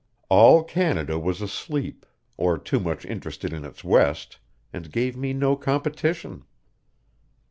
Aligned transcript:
All 0.29 0.63
Canada 0.63 1.19
was 1.19 1.43
asleep, 1.43 2.07
or 2.35 2.57
too 2.57 2.79
much 2.79 3.05
interested 3.05 3.53
in 3.53 3.63
its 3.63 3.83
west, 3.83 4.39
and 4.73 4.91
gave 4.91 5.15
me 5.15 5.31
no 5.31 5.55
competition. 5.55 6.43